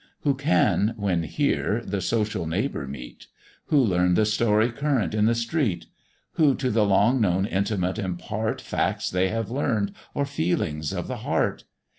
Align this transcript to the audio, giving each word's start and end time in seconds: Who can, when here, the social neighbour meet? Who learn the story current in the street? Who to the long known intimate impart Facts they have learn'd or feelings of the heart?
Who 0.21 0.33
can, 0.33 0.95
when 0.97 1.21
here, 1.21 1.79
the 1.85 2.01
social 2.01 2.47
neighbour 2.47 2.87
meet? 2.87 3.27
Who 3.67 3.77
learn 3.77 4.15
the 4.15 4.25
story 4.25 4.71
current 4.71 5.13
in 5.13 5.25
the 5.27 5.35
street? 5.35 5.85
Who 6.37 6.55
to 6.55 6.71
the 6.71 6.85
long 6.87 7.21
known 7.21 7.45
intimate 7.45 7.99
impart 7.99 8.61
Facts 8.61 9.11
they 9.11 9.27
have 9.29 9.51
learn'd 9.51 9.91
or 10.15 10.25
feelings 10.25 10.91
of 10.91 11.07
the 11.07 11.17
heart? 11.17 11.65